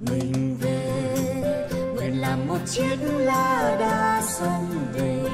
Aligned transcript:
mình 0.00 0.56
về. 0.60 1.68
Nguyện 1.96 2.20
làm 2.20 2.48
một 2.48 2.58
chiếc 2.66 2.96
lá 3.02 3.76
đa 3.80 4.22
sông 4.22 4.66
về. 4.92 5.24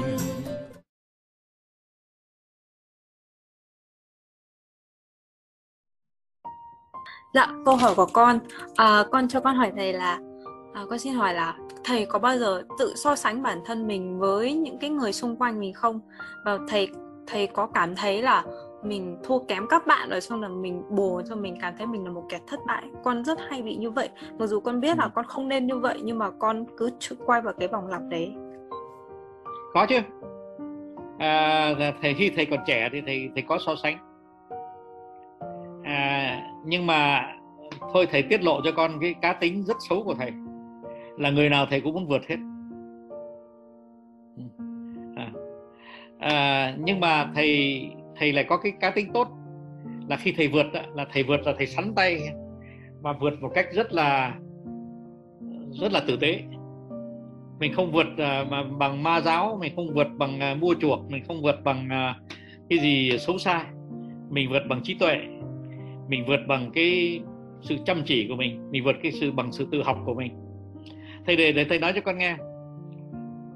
Dạ, 7.35 7.48
câu 7.64 7.77
hỏi 7.77 7.95
của 7.95 8.06
con, 8.12 8.38
à, 8.74 9.04
con 9.12 9.29
cho 9.29 9.40
con 9.40 9.56
hỏi 9.56 9.72
thầy 9.77 9.92
là, 9.92 10.19
à, 10.74 10.83
con 10.90 10.99
xin 10.99 11.15
hỏi 11.15 11.35
là 11.35 11.56
thầy 11.85 12.06
có 12.06 12.19
bao 12.19 12.38
giờ 12.38 12.62
tự 12.78 12.94
so 12.96 13.17
sánh 13.17 13.42
bản 13.42 13.60
thân 13.65 13.87
mình 13.87 14.19
với 14.19 14.54
những 14.54 14.78
cái 14.78 14.90
người 14.90 15.12
xung 15.12 15.37
quanh 15.37 15.60
mình 15.60 15.74
không? 15.74 16.01
Và 16.45 16.59
thầy 16.69 16.88
thầy 17.27 17.46
có 17.46 17.66
cảm 17.74 17.96
thấy 17.96 18.23
là 18.23 18.45
mình 18.84 19.16
thua 19.23 19.38
kém 19.38 19.66
các 19.69 19.87
bạn 19.87 20.09
rồi 20.10 20.20
xong 20.20 20.42
là 20.42 20.48
mình 20.48 20.82
buồn 20.91 21.23
cho 21.28 21.37
mình 21.37 21.56
cảm 21.60 21.74
thấy 21.78 21.87
mình 21.87 22.05
là 22.05 22.10
một 22.10 22.24
kẻ 22.28 22.41
thất 22.46 22.60
bại. 22.66 22.84
Con 23.05 23.24
rất 23.24 23.38
hay 23.48 23.62
bị 23.62 23.77
như 23.77 23.91
vậy. 23.91 24.09
Mặc 24.38 24.46
dù 24.46 24.60
con 24.60 24.80
biết 24.80 24.98
là 24.98 25.09
con 25.09 25.24
không 25.24 25.48
nên 25.48 25.66
như 25.66 25.78
vậy 25.78 26.00
nhưng 26.02 26.18
mà 26.18 26.30
con 26.30 26.64
cứ 26.76 26.90
quay 27.26 27.40
vào 27.40 27.54
cái 27.59 27.68
vòng 27.68 27.86
lặp 27.86 28.02
đấy. 28.09 28.34
Có 29.74 29.86
chứ. 29.88 29.98
À, 31.18 31.74
dạ, 31.78 31.92
thầy 32.02 32.14
khi 32.14 32.30
thầy 32.30 32.46
còn 32.46 32.59
trẻ 32.66 32.88
thì 32.92 33.00
thầy 33.06 33.30
thầy 33.34 33.42
có 33.42 33.59
so 33.66 33.74
sánh. 33.82 33.98
À, 35.84 36.40
nhưng 36.64 36.87
mà 36.87 37.32
thôi 37.92 38.06
thầy 38.10 38.23
tiết 38.23 38.45
lộ 38.45 38.60
cho 38.64 38.73
con 38.76 38.90
cái 39.01 39.14
cá 39.23 39.32
tính 39.32 39.64
rất 39.64 39.76
xấu 39.88 40.02
của 40.02 40.14
thầy. 40.14 40.32
Là 41.18 41.30
người 41.30 41.48
nào 41.48 41.66
thầy 41.70 41.80
cũng 41.80 41.95
muốn 41.95 42.06
vượt 42.06 42.23
hết. 42.28 42.37
Ừ. 44.37 44.42
À, 45.16 45.30
à, 46.18 46.74
nhưng 46.78 47.01
mà 47.01 47.30
thầy 47.34 47.88
thầy 48.16 48.32
lại 48.32 48.45
có 48.45 48.56
cái 48.56 48.73
cá 48.80 48.91
tính 48.91 49.12
tốt. 49.12 49.28
Là 50.09 50.16
khi 50.16 50.32
thầy 50.36 50.48
vượt 50.48 50.66
là 50.95 51.06
thầy 51.12 51.23
vượt 51.23 51.46
là 51.46 51.54
thầy 51.59 51.66
sắn 51.66 51.95
tay. 51.96 52.20
Và 53.00 53.12
vượt 53.12 53.42
một 53.42 53.50
cách 53.54 53.66
rất 53.73 53.92
là 53.92 54.34
rất 55.80 55.92
là 55.92 56.00
tử 56.06 56.16
tế. 56.16 56.42
Mình 57.59 57.73
không 57.73 57.92
vượt 57.92 58.07
à, 58.18 58.45
mà 58.51 58.65
bằng 58.79 59.02
ma 59.02 59.20
giáo, 59.20 59.59
mình 59.60 59.73
không 59.76 59.95
vượt 59.95 60.09
bằng 60.16 60.40
à, 60.40 60.54
mua 60.54 60.74
chuộc, 60.80 61.10
mình 61.10 61.24
không 61.24 61.42
vượt 61.42 61.65
bằng 61.65 61.88
à, 61.90 62.16
cái 62.68 62.79
gì 62.79 63.18
xấu 63.18 63.38
xa. 63.38 63.66
Mình 64.31 64.51
vượt 64.51 64.62
bằng 64.69 64.81
trí 64.83 64.95
tuệ. 64.95 65.17
Mình 66.09 66.25
vượt 66.27 66.41
bằng 66.48 66.70
cái 66.75 67.20
sự 67.62 67.77
chăm 67.87 68.03
chỉ 68.05 68.29
của 68.29 68.37
mình. 68.37 68.70
Mình 68.70 68.85
vượt 68.85 68.97
cái 69.03 69.12
sự, 69.12 69.33
bằng 69.33 69.53
sự 69.53 69.69
tự 69.73 69.83
học 69.83 69.98
của 70.05 70.15
mình. 70.15 70.33
Thầy 71.27 71.37
để 71.37 71.53
để 71.53 71.65
thầy 71.65 71.79
nói 71.79 71.92
cho 71.95 72.01
con 72.01 72.19
nghe 72.19 72.37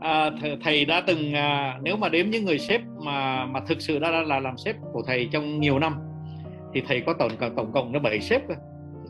à, 0.00 0.30
thầy, 0.40 0.58
thầy 0.64 0.84
đã 0.84 1.02
từng 1.06 1.32
à, 1.32 1.78
nếu 1.82 1.96
mà 1.96 2.08
đếm 2.08 2.26
những 2.30 2.44
người 2.44 2.58
sếp 2.58 2.80
mà 3.04 3.46
mà 3.46 3.60
thực 3.60 3.80
sự 3.80 3.98
đã, 3.98 4.10
là 4.10 4.40
làm 4.40 4.58
sếp 4.58 4.76
của 4.92 5.02
thầy 5.06 5.28
trong 5.32 5.60
nhiều 5.60 5.78
năm 5.78 5.94
thì 6.74 6.82
thầy 6.88 7.00
có 7.00 7.12
tổng 7.12 7.32
tổng 7.56 7.72
cộng 7.72 7.92
nó 7.92 7.98
bảy 7.98 8.20
sếp 8.20 8.42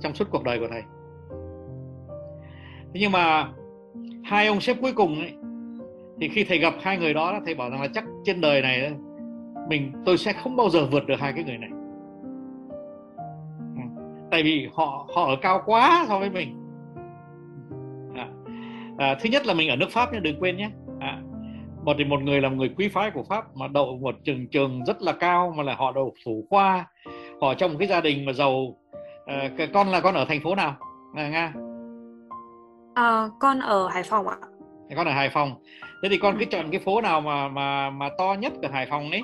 trong 0.00 0.14
suốt 0.14 0.28
cuộc 0.30 0.44
đời 0.44 0.58
của 0.58 0.68
thầy. 0.70 0.82
Thế 2.94 3.00
nhưng 3.00 3.12
mà 3.12 3.48
hai 4.24 4.46
ông 4.46 4.60
sếp 4.60 4.76
cuối 4.80 4.92
cùng 4.92 5.18
ấy, 5.18 5.32
thì 6.20 6.28
khi 6.28 6.44
thầy 6.44 6.58
gặp 6.58 6.74
hai 6.82 6.98
người 6.98 7.14
đó 7.14 7.40
thầy 7.44 7.54
bảo 7.54 7.70
rằng 7.70 7.80
là 7.80 7.88
chắc 7.94 8.04
trên 8.24 8.40
đời 8.40 8.62
này 8.62 8.92
mình 9.68 9.92
tôi 10.04 10.18
sẽ 10.18 10.32
không 10.32 10.56
bao 10.56 10.70
giờ 10.70 10.86
vượt 10.86 11.06
được 11.06 11.20
hai 11.20 11.32
cái 11.32 11.44
người 11.44 11.58
này. 11.58 11.70
Ừ. 13.76 14.02
Tại 14.30 14.42
vì 14.42 14.68
họ 14.72 15.06
họ 15.14 15.26
ở 15.26 15.36
cao 15.42 15.62
quá 15.66 16.04
so 16.08 16.18
với 16.18 16.30
mình 16.30 16.67
à, 18.98 19.14
thứ 19.20 19.28
nhất 19.28 19.46
là 19.46 19.54
mình 19.54 19.68
ở 19.68 19.76
nước 19.76 19.90
pháp 19.90 20.12
nhé 20.12 20.20
đừng 20.20 20.40
quên 20.40 20.56
nhé. 20.56 20.70
À, 21.00 21.18
một 21.84 21.94
thì 21.98 22.04
một 22.04 22.22
người 22.22 22.40
là 22.40 22.48
người 22.48 22.70
quý 22.76 22.88
phái 22.88 23.10
của 23.10 23.24
pháp 23.28 23.44
mà 23.56 23.68
đậu 23.68 23.98
một 23.98 24.14
trường 24.24 24.46
trường 24.48 24.84
rất 24.84 25.02
là 25.02 25.12
cao 25.12 25.54
mà 25.56 25.62
là 25.62 25.74
họ 25.74 25.92
đậu 25.92 26.14
thủ 26.24 26.46
khoa. 26.50 26.86
Họ 27.40 27.54
trong 27.54 27.70
một 27.70 27.76
cái 27.78 27.88
gia 27.88 28.00
đình 28.00 28.24
mà 28.24 28.32
giàu 28.32 28.76
à, 29.26 29.50
con 29.74 29.88
là 29.88 30.00
con 30.00 30.14
ở 30.14 30.24
thành 30.24 30.40
phố 30.40 30.54
nào? 30.54 30.76
À, 31.14 31.28
nga. 31.28 31.52
À, 32.94 33.28
con 33.40 33.58
ở 33.58 33.88
hải 33.88 34.02
phòng 34.02 34.28
ạ. 34.28 34.36
Con 34.96 35.06
ở 35.06 35.12
hải 35.12 35.30
phòng. 35.30 35.54
Thế 36.02 36.08
thì 36.08 36.18
con 36.18 36.36
cứ 36.38 36.44
chọn 36.44 36.70
cái 36.70 36.80
phố 36.80 37.00
nào 37.00 37.20
mà 37.20 37.48
mà 37.48 37.90
mà 37.90 38.08
to 38.18 38.36
nhất 38.38 38.52
ở 38.62 38.68
hải 38.72 38.86
phòng 38.90 39.10
đấy 39.10 39.22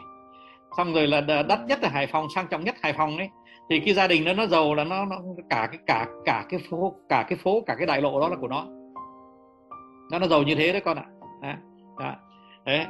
xong 0.76 0.92
rồi 0.92 1.06
là 1.06 1.20
đắt 1.20 1.60
nhất 1.66 1.82
ở 1.82 1.88
hải 1.88 2.06
phòng 2.06 2.26
sang 2.34 2.46
trọng 2.50 2.64
nhất 2.64 2.74
hải 2.82 2.92
phòng 2.92 3.18
đấy 3.18 3.28
thì 3.70 3.80
cái 3.80 3.94
gia 3.94 4.06
đình 4.06 4.24
đó 4.24 4.32
nó 4.32 4.46
giàu 4.46 4.74
là 4.74 4.84
nó 4.84 5.04
nó 5.04 5.16
cả 5.50 5.68
cái 5.72 5.78
cả 5.86 6.06
cả 6.24 6.44
cái 6.48 6.60
phố 6.70 6.94
cả 7.08 7.24
cái 7.28 7.38
phố 7.38 7.60
cả 7.66 7.74
cái 7.78 7.86
đại 7.86 8.00
lộ 8.00 8.20
đó 8.20 8.28
là 8.28 8.36
của 8.36 8.48
nó 8.48 8.66
nó 10.10 10.18
nó 10.18 10.26
giàu 10.26 10.42
như 10.42 10.54
thế 10.54 10.72
đấy 10.72 10.82
con 10.84 10.96
ạ. 10.96 11.04
À. 11.42 11.58
đó. 11.98 12.14
đấy. 12.64 12.86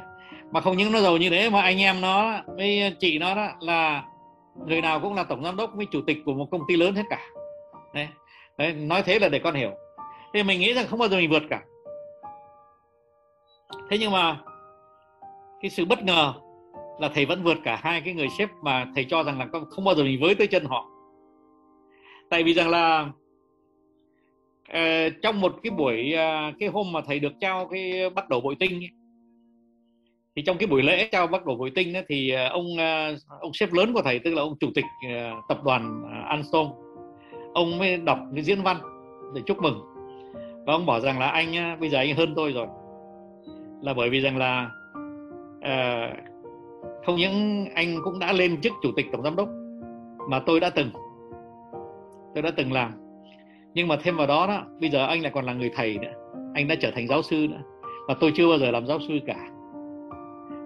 Mà 0.51 0.61
không 0.61 0.77
những 0.77 0.91
nó 0.91 0.99
giàu 0.99 1.17
như 1.17 1.29
thế 1.29 1.49
mà 1.49 1.61
anh 1.61 1.81
em 1.81 2.01
nó 2.01 2.41
với 2.47 2.95
chị 2.99 3.19
nó 3.19 3.35
đó 3.35 3.47
là 3.59 4.03
người 4.67 4.81
nào 4.81 4.99
cũng 4.99 5.13
là 5.13 5.23
tổng 5.23 5.43
giám 5.43 5.55
đốc 5.55 5.71
với 5.75 5.85
chủ 5.91 6.01
tịch 6.07 6.17
của 6.25 6.33
một 6.33 6.47
công 6.51 6.61
ty 6.67 6.75
lớn 6.75 6.95
hết 6.95 7.03
cả. 7.09 7.19
Đấy, 7.93 8.07
đấy 8.57 8.73
nói 8.73 9.03
thế 9.05 9.19
là 9.19 9.29
để 9.29 9.39
con 9.39 9.53
hiểu. 9.53 9.71
Thì 10.33 10.43
mình 10.43 10.59
nghĩ 10.59 10.73
rằng 10.73 10.87
không 10.87 10.99
bao 10.99 11.09
giờ 11.09 11.17
mình 11.17 11.29
vượt 11.29 11.43
cả. 11.49 11.61
Thế 13.89 13.97
nhưng 13.97 14.11
mà 14.11 14.37
cái 15.61 15.71
sự 15.71 15.85
bất 15.85 16.03
ngờ 16.03 16.33
là 16.99 17.09
thầy 17.13 17.25
vẫn 17.25 17.43
vượt 17.43 17.57
cả 17.63 17.79
hai 17.83 18.01
cái 18.01 18.13
người 18.13 18.27
sếp 18.37 18.49
mà 18.63 18.87
thầy 18.95 19.05
cho 19.09 19.23
rằng 19.23 19.39
là 19.39 19.47
không 19.69 19.85
bao 19.85 19.95
giờ 19.95 20.03
mình 20.03 20.21
với 20.21 20.35
tới 20.35 20.47
chân 20.47 20.65
họ. 20.65 20.89
Tại 22.29 22.43
vì 22.43 22.53
rằng 22.53 22.69
là 22.69 23.09
Ờ, 24.69 25.09
trong 25.09 25.41
một 25.41 25.55
cái 25.63 25.71
buổi 25.71 26.13
à, 26.13 26.53
cái 26.59 26.69
hôm 26.69 26.91
mà 26.91 27.01
thầy 27.07 27.19
được 27.19 27.33
trao 27.39 27.67
cái 27.67 28.09
bắt 28.09 28.29
đầu 28.29 28.41
bội 28.41 28.55
tinh 28.59 28.83
ấy, 28.83 28.89
thì 30.35 30.41
trong 30.41 30.57
cái 30.57 30.67
buổi 30.67 30.83
lễ 30.83 31.09
trao 31.11 31.27
bắt 31.27 31.45
đầu 31.45 31.55
bội 31.55 31.71
tinh 31.75 31.93
ấy, 31.93 32.03
thì 32.07 32.29
à, 32.29 32.49
ông 32.49 32.77
à, 32.77 33.11
ông 33.39 33.53
sếp 33.53 33.73
lớn 33.73 33.93
của 33.93 34.01
thầy 34.01 34.19
tức 34.19 34.33
là 34.33 34.41
ông 34.41 34.57
chủ 34.59 34.67
tịch 34.75 34.85
tập 35.47 35.63
đoàn 35.63 36.01
uh, 36.03 36.25
Alstom 36.25 36.67
ông 37.53 37.77
mới 37.77 37.97
đọc 37.97 38.19
cái 38.35 38.43
diễn 38.43 38.61
văn 38.61 38.77
để 39.35 39.41
chúc 39.45 39.61
mừng. 39.61 39.81
Và 40.65 40.73
ông 40.73 40.85
bảo 40.85 40.99
rằng 40.99 41.19
là 41.19 41.27
anh 41.27 41.79
bây 41.79 41.89
giờ 41.89 41.97
anh 41.97 42.15
hơn 42.15 42.33
tôi 42.35 42.51
rồi. 42.51 42.67
Là 43.81 43.93
bởi 43.93 44.09
vì 44.09 44.19
rằng 44.19 44.37
là 44.37 44.69
uh, 45.57 46.17
không 47.05 47.15
những 47.15 47.65
anh 47.75 47.97
cũng 48.03 48.19
đã 48.19 48.33
lên 48.33 48.61
chức 48.61 48.73
chủ 48.83 48.91
tịch 48.95 49.05
tổng 49.11 49.23
giám 49.23 49.35
đốc 49.35 49.49
mà 50.29 50.39
tôi 50.39 50.59
đã 50.59 50.69
từng 50.69 50.89
tôi 52.33 52.41
đã 52.41 52.51
từng 52.51 52.73
làm 52.73 53.04
nhưng 53.75 53.87
mà 53.87 53.95
thêm 54.03 54.17
vào 54.17 54.27
đó 54.27 54.47
đó 54.47 54.63
bây 54.79 54.89
giờ 54.89 55.05
anh 55.05 55.21
lại 55.21 55.31
còn 55.35 55.45
là 55.45 55.53
người 55.53 55.71
thầy 55.75 55.97
nữa. 55.97 56.13
Anh 56.53 56.67
đã 56.67 56.75
trở 56.75 56.91
thành 56.91 57.07
giáo 57.07 57.21
sư 57.21 57.47
nữa. 57.49 57.61
Và 58.07 58.15
tôi 58.19 58.31
chưa 58.35 58.49
bao 58.49 58.57
giờ 58.57 58.71
làm 58.71 58.87
giáo 58.87 58.99
sư 59.07 59.19
cả. 59.27 59.47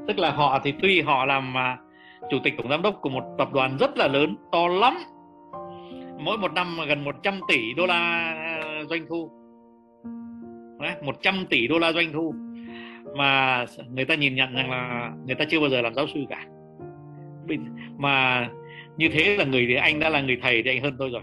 Tức 0.08 0.20
là 0.20 0.31
họ 0.31 0.59
thì 0.64 0.74
tuy 0.81 1.02
họ 1.02 1.25
làm 1.25 1.53
mà 1.53 1.78
chủ 2.30 2.38
tịch 2.44 2.53
tổng 2.58 2.69
giám 2.69 2.81
đốc 2.81 3.02
của 3.02 3.09
một 3.09 3.24
tập 3.38 3.53
đoàn 3.53 3.78
rất 3.80 3.98
là 3.98 4.08
lớn 4.08 4.36
to 4.52 4.68
lắm. 4.68 4.94
Mỗi 6.19 6.38
một 6.38 6.53
năm 6.53 6.78
gần 6.88 7.03
100 7.03 7.40
tỷ 7.48 7.74
đô 7.74 7.86
la 7.86 7.96
à, 7.96 8.84
doanh 8.90 9.06
thu. 9.09 9.31
Đấy, 10.80 10.92
100 11.03 11.46
tỷ 11.50 11.68
đô 11.68 11.80
la 11.80 11.92
doanh 11.92 12.14
thu. 12.14 12.34
Mà 13.18 13.66
người 13.94 14.06
ta 14.06 14.16
nhìn 14.16 14.36
nhận 14.36 14.56
rằng 14.56 14.72
là 14.72 15.12
người 15.25 15.36
ta 15.36 15.46
chưa 15.50 15.59
bao 15.59 15.69
giờ 15.69 15.81
làm 15.81 15.94
giáo 15.94 16.08
sư 16.14 16.19
cả. 16.30 16.46
Mà 17.98 18.50
như 18.98 19.09
thế 19.09 19.36
là 19.38 19.44
người 19.44 19.66
thì 19.68 19.75
anh 19.75 20.00
đã 20.00 20.09
là 20.09 20.22
người 20.22 20.40
thầy 20.42 20.64
thì 20.64 20.69
anh 20.69 20.81
hơn 20.81 20.96
tôi 21.00 21.09
rồi. 21.09 21.22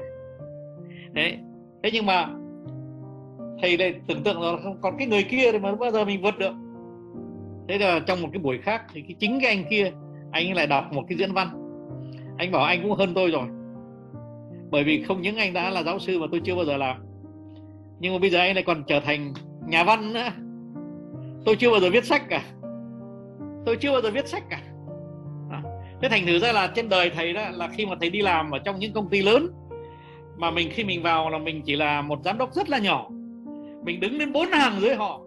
Đấy 1.12 1.38
thế 1.86 1.92
nhưng 1.92 2.06
mà 2.06 2.28
thầy 3.62 3.78
lại 3.78 3.94
tưởng 4.06 4.22
tượng 4.22 4.42
là 4.42 4.52
còn 4.82 4.94
cái 4.98 5.06
người 5.06 5.22
kia 5.22 5.52
thì 5.52 5.58
mà 5.58 5.74
bao 5.74 5.90
giờ 5.90 6.04
mình 6.04 6.22
vượt 6.22 6.38
được. 6.38 6.52
Thế 7.68 7.78
là 7.78 8.00
trong 8.06 8.22
một 8.22 8.28
cái 8.32 8.42
buổi 8.42 8.58
khác 8.58 8.82
thì 8.94 9.02
cái 9.02 9.16
chính 9.18 9.40
cái 9.40 9.50
anh 9.50 9.64
kia, 9.70 9.92
anh 10.30 10.54
lại 10.54 10.66
đọc 10.66 10.92
một 10.92 11.02
cái 11.08 11.18
diễn 11.18 11.32
văn. 11.32 11.48
Anh 12.38 12.52
bảo 12.52 12.64
anh 12.64 12.82
cũng 12.82 12.92
hơn 12.92 13.14
tôi 13.14 13.30
rồi. 13.30 13.46
Bởi 14.70 14.84
vì 14.84 15.02
không 15.02 15.22
những 15.22 15.36
anh 15.36 15.52
đã 15.52 15.70
là 15.70 15.82
giáo 15.82 15.98
sư 15.98 16.18
mà 16.18 16.26
tôi 16.30 16.40
chưa 16.44 16.54
bao 16.54 16.64
giờ 16.64 16.76
làm. 16.76 16.96
Nhưng 18.00 18.12
mà 18.12 18.18
bây 18.18 18.30
giờ 18.30 18.38
anh 18.38 18.54
lại 18.54 18.64
còn 18.66 18.84
trở 18.86 19.00
thành 19.00 19.34
nhà 19.68 19.84
văn 19.84 20.12
nữa. 20.12 20.28
Tôi 21.44 21.56
chưa 21.56 21.70
bao 21.70 21.80
giờ 21.80 21.90
viết 21.90 22.04
sách 22.04 22.22
cả. 22.28 22.42
Tôi 23.66 23.76
chưa 23.76 23.92
bao 23.92 24.02
giờ 24.02 24.10
viết 24.10 24.28
sách 24.28 24.42
cả. 24.50 24.62
À. 25.50 25.62
thế 26.02 26.08
thành 26.08 26.26
thử 26.26 26.38
ra 26.38 26.52
là 26.52 26.66
trên 26.66 26.88
đời 26.88 27.10
thầy 27.10 27.32
đó 27.32 27.42
là 27.52 27.68
khi 27.68 27.86
mà 27.86 27.96
thầy 28.00 28.10
đi 28.10 28.22
làm 28.22 28.50
ở 28.50 28.58
trong 28.58 28.78
những 28.78 28.92
công 28.92 29.08
ty 29.08 29.22
lớn 29.22 29.65
mà 30.36 30.50
mình 30.50 30.68
khi 30.72 30.84
mình 30.84 31.02
vào 31.02 31.30
là 31.30 31.38
mình 31.38 31.62
chỉ 31.62 31.76
là 31.76 32.02
một 32.02 32.18
giám 32.24 32.38
đốc 32.38 32.54
rất 32.54 32.68
là 32.68 32.78
nhỏ. 32.78 33.08
Mình 33.84 34.00
đứng 34.00 34.18
đến 34.18 34.32
bốn 34.32 34.46
hàng 34.46 34.80
dưới 34.80 34.94
họ. 34.94 35.20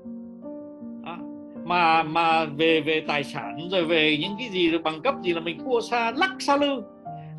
À, 1.06 1.18
mà 1.66 2.04
mà 2.04 2.46
về 2.46 2.82
về 2.82 3.04
tài 3.08 3.24
sản 3.24 3.68
rồi 3.72 3.86
về 3.86 4.18
những 4.22 4.36
cái 4.40 4.50
gì 4.50 4.70
rồi 4.70 4.82
bằng 4.82 5.02
cấp 5.02 5.16
gì 5.24 5.34
là 5.34 5.40
mình 5.40 5.60
thua 5.60 5.82
xa 5.82 6.12
lắc 6.12 6.32
xa 6.40 6.58
lư. 6.58 6.82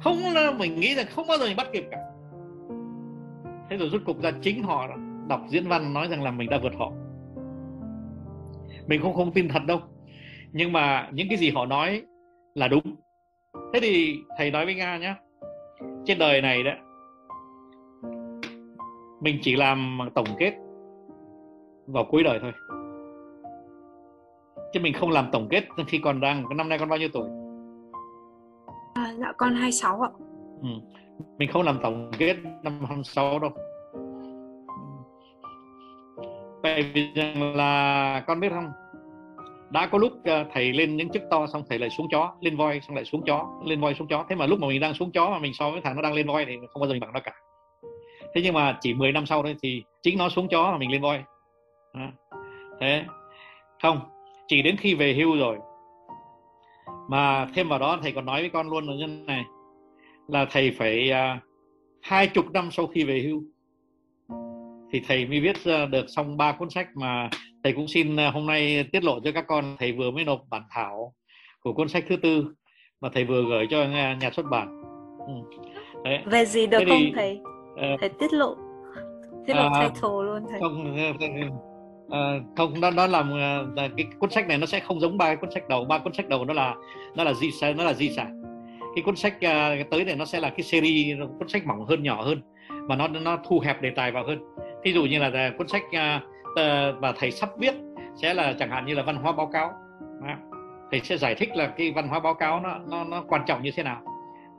Không 0.01 0.19
là 0.35 0.53
mình 0.59 0.81
nghĩ 0.81 0.95
rằng 0.95 1.07
không 1.11 1.27
bao 1.27 1.39
giờ 1.39 1.45
mình 1.45 1.57
bắt 1.57 1.69
kịp 1.73 1.85
cả. 1.91 1.99
Thế 3.71 3.77
rồi 3.77 3.89
rút 3.89 4.05
cục 4.05 4.23
ra 4.23 4.31
chính 4.43 4.63
họ 4.63 4.87
đọc 5.29 5.41
diễn 5.49 5.69
văn 5.69 5.95
nói 5.95 6.09
rằng 6.09 6.23
là 6.23 6.31
mình 6.31 6.51
đã 6.51 6.59
vượt 6.63 6.73
họ. 6.79 6.93
Mình 8.87 9.03
không 9.03 9.15
không 9.15 9.33
tin 9.33 9.49
thật 9.49 9.65
đâu. 9.67 9.81
Nhưng 10.53 10.73
mà 10.73 11.09
những 11.13 11.29
cái 11.29 11.39
gì 11.39 11.51
họ 11.51 11.67
nói 11.67 12.03
là 12.55 12.69
đúng. 12.69 12.83
Thế 13.73 13.81
thì 13.83 14.17
thầy 14.39 14.51
nói 14.51 14.65
với 14.65 14.75
nga 14.75 14.99
nhé 14.99 15.15
trên 16.07 16.19
đời 16.19 16.43
này 16.43 16.63
đấy 16.63 16.75
mình 19.21 19.39
chỉ 19.43 19.57
làm 19.57 19.99
tổng 20.15 20.27
kết 20.39 20.55
vào 21.87 22.05
cuối 22.05 22.23
đời 22.23 22.39
thôi. 22.43 22.53
Chứ 24.73 24.81
mình 24.81 24.93
không 24.93 25.11
làm 25.11 25.29
tổng 25.33 25.49
kết 25.51 25.65
khi 25.89 25.99
còn 25.99 26.21
đang 26.21 26.57
năm 26.57 26.69
nay 26.69 26.79
con 26.79 26.89
bao 26.89 26.99
nhiêu 26.99 27.09
tuổi? 27.13 27.29
À, 28.95 29.15
dạ 29.19 29.33
con 29.37 29.55
26 29.55 30.01
ạ. 30.01 30.11
Ừ. 30.63 30.69
mình 31.39 31.51
không 31.53 31.63
làm 31.63 31.79
tổng 31.83 32.11
kết 32.19 32.37
năm 32.63 32.85
26 32.85 33.39
đâu. 33.39 33.51
Tại 36.63 36.83
vì 36.95 37.13
rằng 37.15 37.57
là 37.57 38.25
con 38.27 38.41
biết 38.41 38.49
không? 38.53 38.73
Đã 39.71 39.87
có 39.87 39.99
lúc 39.99 40.13
ờ, 40.25 40.45
thầy 40.53 40.73
lên 40.73 40.97
những 40.97 41.11
chức 41.11 41.23
to 41.31 41.47
xong 41.47 41.63
thầy 41.69 41.79
lại 41.79 41.91
xuống 41.91 42.07
chó 42.11 42.35
lên 42.41 42.57
voi 42.57 42.81
xong 42.81 42.97
lại 42.97 43.05
xuống 43.05 43.23
chó 43.27 43.61
lên 43.65 43.81
voi 43.81 43.95
xuống 43.95 44.09
chó. 44.09 44.25
Thế 44.29 44.37
mà 44.37 44.47
lúc 44.47 44.59
mà 44.59 44.69
mình 44.69 44.81
đang 44.81 44.95
xuống 44.95 45.11
chó 45.13 45.31
mà 45.31 45.39
mình 45.39 45.53
so 45.55 45.71
với 45.71 45.81
thằng 45.81 45.97
nó 45.97 46.03
đang 46.03 46.13
lên 46.13 46.27
voi 46.27 46.45
thì 46.45 46.57
không 46.73 46.81
bao 46.81 46.89
giờ 46.89 46.93
mình 46.93 47.01
bằng 47.01 47.13
nó 47.13 47.21
cả 47.25 47.33
thế 48.35 48.41
nhưng 48.45 48.55
mà 48.55 48.79
chỉ 48.81 48.95
10 48.95 49.13
năm 49.13 49.27
sau 49.27 49.43
thôi 49.43 49.57
thì 49.63 49.83
chính 50.03 50.19
nó 50.19 50.29
xuống 50.29 50.49
chó 50.49 50.71
mà 50.73 50.79
mình 50.79 50.93
lên 50.93 51.03
voi. 51.03 51.23
Thế 52.81 53.05
không 53.83 54.01
chỉ 54.49 54.63
đến 54.63 54.77
khi 54.77 54.95
về 54.95 55.15
hưu 55.15 55.37
rồi 55.37 55.59
mà 57.09 57.47
thêm 57.55 57.69
vào 57.69 57.79
đó 57.79 57.99
thầy 58.03 58.13
còn 58.13 58.27
nói 58.27 58.41
với 58.41 58.51
con 58.51 58.71
luôn 58.71 58.87
là 58.87 58.95
như 58.95 59.07
này 59.07 59.45
là 60.29 60.47
thầy 60.51 60.71
phải 60.71 61.11
uh, 61.11 61.43
hai 62.03 62.27
chục 62.27 62.51
năm 62.53 62.71
sau 62.71 62.87
khi 62.87 63.05
về 63.05 63.21
hưu 63.21 63.43
thì 64.93 65.03
thầy 65.09 65.27
mới 65.27 65.41
viết 65.41 65.57
được 65.91 66.07
xong 66.09 66.37
ba 66.37 66.53
cuốn 66.53 66.71
sách 66.71 66.89
mà 66.95 67.31
thầy 67.65 67.73
cũng 67.73 67.89
xin 67.89 68.17
à, 68.17 68.31
hôm 68.31 68.47
nay 68.47 68.85
tiết 68.93 69.05
lộ 69.05 69.21
cho 69.21 69.33
các 69.33 69.45
con. 69.49 69.77
Thầy 69.79 69.93
vừa 69.93 70.11
mới 70.11 70.25
nộp 70.25 70.41
bản 70.51 70.63
thảo 70.71 71.15
của 71.61 71.73
cuốn 71.73 71.89
sách 71.89 72.05
thứ 72.09 72.17
tư 72.17 72.45
mà 73.01 73.09
thầy 73.15 73.25
vừa 73.25 73.43
gửi 73.43 73.67
cho 73.71 73.85
nhà 74.21 74.31
xuất 74.33 74.47
bản. 74.51 74.83
Ừ. 75.27 75.59
Đấy. 76.05 76.19
về 76.27 76.45
gì 76.45 76.67
được 76.67 76.79
Thế 76.79 76.85
không 76.89 76.99
thì, 76.99 77.13
thầy? 77.15 77.41
uh, 77.41 77.50
thầy 78.01 78.09
tiết 78.09 78.33
lộ. 78.33 78.57
Tiết 79.47 79.55
lộ 79.57 79.67
uh, 79.67 79.73
title 79.81 80.09
luôn 80.09 80.43
thầy. 80.51 80.61
không 80.61 80.97
uh, 82.07 82.57
không 82.57 82.81
nó 82.81 82.91
nó 82.91 83.07
làm 83.07 83.33
cái 83.77 84.07
cuốn 84.19 84.31
sách 84.31 84.49
này 84.49 84.59
nó 84.59 84.67
sẽ 84.67 84.81
không 84.81 85.01
giống 85.01 85.19
ba 85.19 85.35
cuốn 85.35 85.51
sách 85.51 85.69
đầu. 85.69 85.85
Ba 85.85 85.99
cuốn 85.99 86.13
sách 86.13 86.29
đầu 86.29 86.45
nó 86.45 86.55
là 86.55 86.75
nó 87.15 87.25
là 87.25 87.33
di 87.33 87.51
sản 87.51 87.77
nó 87.77 87.85
là 87.85 87.93
di 87.93 88.11
sản. 88.11 88.43
Cái 88.95 89.03
cuốn 89.03 89.17
sách 89.17 89.35
uh, 89.37 89.91
tới 89.91 90.05
này 90.05 90.17
nó 90.17 90.25
sẽ 90.25 90.41
là 90.41 90.51
cái 90.51 90.63
series 90.63 91.19
cuốn 91.39 91.49
sách 91.49 91.67
mỏng 91.67 91.85
hơn 91.87 92.03
nhỏ 92.03 92.23
hơn 92.23 92.41
mà 92.89 92.97
nó 92.97 93.09
nó 93.09 93.39
thu 93.49 93.61
hẹp 93.65 93.83
đề 93.83 93.91
tài 93.97 94.13
vào 94.13 94.25
hơn. 94.27 94.39
Thí 94.85 94.93
dụ 94.93 95.05
như 95.05 95.19
là 95.19 95.51
cuốn 95.59 95.69
sách 95.69 95.83
uh, 95.87 96.23
mà 97.01 97.13
thầy 97.19 97.31
sắp 97.31 97.49
viết 97.59 97.75
sẽ 98.15 98.35
là 98.35 98.53
chẳng 98.59 98.71
hạn 98.71 98.87
như 98.87 98.95
là 98.95 99.03
văn 99.03 99.17
hóa 99.17 99.33
báo 99.33 99.47
cáo. 99.53 99.73
Thầy 100.91 101.01
sẽ 101.01 101.17
giải 101.17 101.35
thích 101.35 101.57
là 101.57 101.67
cái 101.67 101.93
văn 101.93 102.09
hóa 102.09 102.21
báo 102.21 102.35
cáo 102.35 102.61
nó 102.61 102.79
nó 102.91 103.05
nó 103.05 103.25
quan 103.29 103.43
trọng 103.47 103.63
như 103.63 103.71
thế 103.77 103.83
nào 103.83 104.03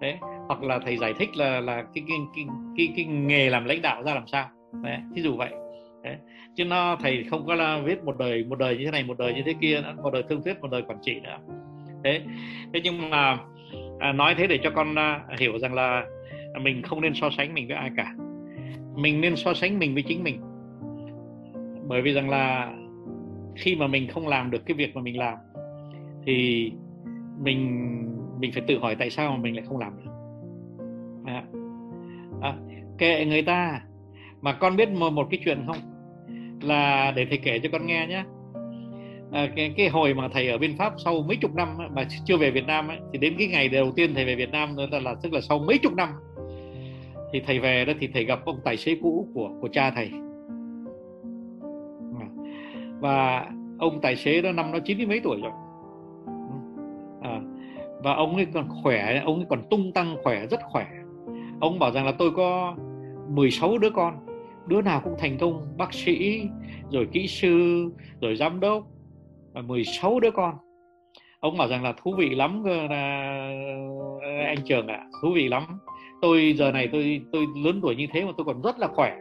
đấy 0.02 0.18
hoặc 0.48 0.64
là 0.64 0.80
thầy 0.80 0.98
giải 0.98 1.14
thích 1.20 1.38
là 1.38 1.60
là 1.60 1.84
cái 1.94 2.04
cái 2.08 2.18
cái 2.36 2.46
cái, 2.78 2.94
cái 2.96 3.06
nghề 3.06 3.50
làm 3.50 3.66
lãnh 3.66 3.82
đạo 3.82 4.04
ra 4.04 4.14
làm 4.14 4.28
sao. 4.28 4.50
Đấy 4.84 4.98
thí 5.16 5.22
dụ 5.22 5.36
vậy. 5.36 5.50
Đấy. 6.04 6.16
chứ 6.56 6.66
nó 6.66 6.98
thầy 7.02 7.24
không 7.24 7.46
có 7.48 7.56
là 7.56 7.82
viết 7.86 8.04
một 8.04 8.18
đời 8.18 8.44
một 8.44 8.60
đời 8.60 8.78
như 8.78 8.86
thế 8.86 8.92
này 8.92 9.04
một 9.04 9.18
đời 9.18 9.34
như 9.34 9.42
thế 9.46 9.54
kia 9.62 9.82
nữa, 9.82 9.94
một 10.04 10.14
đời 10.14 10.24
thương 10.30 10.44
thuyết 10.44 10.62
một 10.62 10.72
đời 10.72 10.82
quản 10.82 10.98
trị 11.02 11.20
nữa. 11.20 11.38
Thế 12.04 12.22
thế 12.74 12.82
nhưng 12.84 13.10
mà 13.10 13.38
à, 14.00 14.12
nói 14.14 14.36
thế 14.38 14.48
để 14.48 14.60
cho 14.64 14.70
con 14.70 14.96
à, 14.96 15.26
hiểu 15.40 15.60
rằng 15.60 15.74
là 15.74 16.06
mình 16.62 16.82
không 16.82 17.02
nên 17.02 17.14
so 17.14 17.30
sánh 17.38 17.54
mình 17.54 17.68
với 17.68 17.78
ai 17.78 17.90
cả. 17.98 18.14
Mình 18.96 19.22
nên 19.22 19.36
so 19.36 19.54
sánh 19.54 19.80
mình 19.80 19.94
với 19.94 20.04
chính 20.04 20.24
mình. 20.24 20.42
Bởi 21.88 22.02
vì 22.02 22.14
rằng 22.14 22.30
là 22.30 22.74
khi 23.56 23.76
mà 23.76 23.88
mình 23.88 24.08
không 24.08 24.28
làm 24.28 24.52
được 24.52 24.66
cái 24.66 24.76
việc 24.76 24.96
mà 24.96 25.02
mình 25.02 25.18
làm 25.18 25.38
thì 26.26 26.72
mình 27.40 27.88
mình 28.42 28.52
phải 28.52 28.64
tự 28.68 28.80
hỏi 28.80 28.96
tại 28.96 29.10
sao 29.10 29.32
mà 29.32 29.38
mình 29.38 29.56
lại 29.56 29.66
không 29.68 29.78
làm 29.78 29.94
được. 29.98 30.12
À, 31.26 31.44
à, 32.42 32.54
kệ 32.98 33.26
người 33.26 33.42
ta. 33.42 33.82
Mà 34.42 34.54
con 34.54 34.76
biết 34.76 34.90
một, 34.90 35.10
một 35.10 35.28
cái 35.32 35.40
chuyện 35.46 35.64
không? 35.68 35.78
Là 36.62 37.12
để 37.16 37.26
thầy 37.26 37.38
kể 37.38 37.60
cho 37.60 37.70
con 37.72 37.86
nghe 37.86 38.08
nhé. 38.08 38.24
À, 39.32 39.48
cái, 39.56 39.74
cái 39.78 39.90
hồi 39.90 40.14
mà 40.14 40.28
thầy 40.34 40.48
ở 40.48 40.58
bên 40.58 40.78
pháp 40.78 40.94
sau 40.98 41.24
mấy 41.28 41.38
chục 41.38 41.56
năm 41.56 41.78
mà 41.96 42.04
chưa 42.26 42.38
về 42.38 42.52
việt 42.52 42.68
nam 42.68 42.88
ấy, 42.88 42.98
thì 43.14 43.20
đến 43.20 43.36
cái 43.38 43.48
ngày 43.48 43.70
đầu 43.70 43.92
tiên 43.92 44.12
thầy 44.16 44.26
về 44.26 44.36
việt 44.36 44.52
nam 44.52 44.76
đó 44.76 45.00
là 45.02 45.16
tức 45.24 45.34
là 45.34 45.42
sau 45.42 45.60
mấy 45.60 45.78
chục 45.78 45.94
năm 45.94 46.10
thì 47.34 47.42
thầy 47.46 47.60
về 47.60 47.86
đó 47.86 47.94
thì 48.00 48.10
thầy 48.14 48.26
gặp 48.26 48.46
ông 48.46 48.60
tài 48.64 48.78
xế 48.78 48.96
cũ 49.02 49.28
của 49.34 49.50
của 49.62 49.68
cha 49.68 49.92
thầy. 49.92 50.12
Và 53.00 53.46
ông 53.80 54.00
tài 54.02 54.16
xế 54.16 54.42
đó 54.42 54.52
năm 54.52 54.72
nó 54.72 54.80
chín 54.80 55.08
mấy 55.10 55.20
tuổi 55.20 55.42
rồi 55.42 55.52
và 58.04 58.14
ông 58.14 58.36
ấy 58.36 58.48
còn 58.54 58.68
khỏe 58.84 59.22
ông 59.26 59.36
ấy 59.36 59.46
còn 59.50 59.62
tung 59.70 59.92
tăng 59.92 60.18
khỏe 60.24 60.46
rất 60.48 60.60
khỏe. 60.64 60.88
Ông 61.60 61.80
bảo 61.80 61.92
rằng 61.92 62.06
là 62.06 62.12
tôi 62.12 62.32
có 62.32 62.76
16 63.30 63.78
đứa 63.78 63.90
con 63.90 64.26
đứa 64.68 64.82
nào 64.82 65.02
cũng 65.04 65.16
thành 65.20 65.38
công 65.38 65.68
bác 65.78 65.94
sĩ 65.94 66.48
rồi 66.92 67.08
kỹ 67.12 67.28
sư 67.28 67.86
rồi 68.22 68.36
giám 68.36 68.60
đốc 68.60 68.84
và 69.54 69.62
16 69.62 70.20
đứa 70.20 70.32
con. 70.32 70.56
Ông 71.40 71.58
bảo 71.58 71.68
rằng 71.68 71.84
là 71.84 71.94
thú 72.04 72.14
vị 72.18 72.30
lắm 72.30 72.64
à, 72.90 72.98
anh 74.46 74.58
trường 74.66 74.88
ạ 74.88 74.96
à, 74.96 75.08
thú 75.22 75.32
vị 75.36 75.48
lắm. 75.48 75.64
Tôi 76.22 76.54
giờ 76.58 76.72
này 76.72 76.90
tôi 76.92 77.22
tôi 77.32 77.48
lớn 77.64 77.80
tuổi 77.82 77.96
như 77.96 78.08
thế 78.12 78.26
mà 78.26 78.32
tôi 78.38 78.46
còn 78.46 78.62
rất 78.62 78.80
là 78.80 78.88
khỏe. 78.88 79.18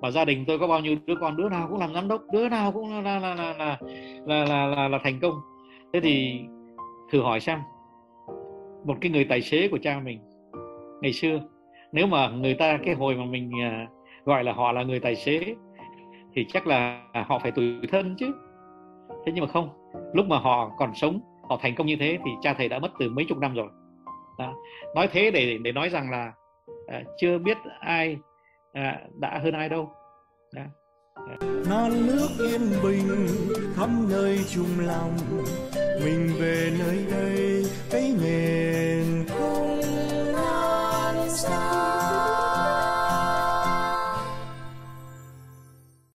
Và 0.00 0.10
gia 0.10 0.24
đình 0.24 0.44
tôi 0.46 0.58
có 0.58 0.66
bao 0.66 0.80
nhiêu 0.80 0.96
đứa 1.06 1.14
con 1.20 1.36
đứa 1.36 1.48
nào 1.48 1.66
cũng 1.70 1.78
làm 1.78 1.94
giám 1.94 2.08
đốc 2.08 2.22
đứa 2.32 2.48
nào 2.48 2.72
cũng 2.72 3.04
là 3.04 3.18
là 3.18 3.18
là 3.18 3.34
là 3.34 3.76
là, 4.26 4.44
là, 4.44 4.66
là, 4.66 4.88
là 4.88 4.98
thành 5.04 5.20
công. 5.20 5.34
Thế 5.92 6.00
thì 6.00 6.40
thử 7.12 7.22
hỏi 7.22 7.40
xem 7.40 7.58
một 8.88 8.96
cái 9.00 9.10
người 9.10 9.24
tài 9.24 9.42
xế 9.42 9.68
của 9.68 9.78
cha 9.82 10.00
mình. 10.04 10.18
Ngày 11.02 11.12
xưa 11.12 11.40
nếu 11.92 12.06
mà 12.06 12.28
người 12.28 12.54
ta 12.54 12.78
cái 12.84 12.94
hồi 12.94 13.16
mà 13.16 13.24
mình 13.24 13.50
à, 13.62 13.86
gọi 14.24 14.44
là 14.44 14.52
họ 14.52 14.72
là 14.72 14.82
người 14.82 15.00
tài 15.00 15.16
xế 15.16 15.54
thì 16.34 16.46
chắc 16.52 16.66
là 16.66 17.02
họ 17.28 17.38
phải 17.38 17.50
tủi 17.50 17.74
thân 17.90 18.16
chứ. 18.18 18.32
Thế 19.26 19.32
nhưng 19.32 19.44
mà 19.44 19.50
không 19.52 19.68
lúc 20.14 20.26
mà 20.26 20.38
họ 20.38 20.70
còn 20.78 20.94
sống 20.94 21.20
họ 21.48 21.58
thành 21.62 21.74
công 21.74 21.86
như 21.86 21.96
thế 21.96 22.18
thì 22.24 22.30
cha 22.42 22.54
thầy 22.54 22.68
đã 22.68 22.78
mất 22.78 22.90
từ 22.98 23.08
mấy 23.10 23.24
chục 23.28 23.38
năm 23.38 23.54
rồi. 23.54 23.68
Đó. 24.38 24.54
nói 24.94 25.08
thế 25.12 25.30
để 25.30 25.58
để 25.62 25.72
nói 25.72 25.88
rằng 25.88 26.10
là 26.10 26.32
à, 26.86 27.02
chưa 27.20 27.38
biết 27.38 27.56
ai 27.80 28.16
à, 28.72 29.00
đã 29.20 29.40
hơn 29.42 29.54
ai 29.54 29.68
đâu. 29.68 29.90
Đó. 30.54 30.62
non 31.70 32.06
nước 32.06 32.28
yên 32.38 32.60
bình 32.82 33.26
khắp 33.76 33.88
nơi 34.10 34.38
chung 34.54 34.86
lòng. 34.86 35.16
Mình 36.04 36.30
về 36.40 36.70
nơi 36.78 37.04
đây 37.10 37.48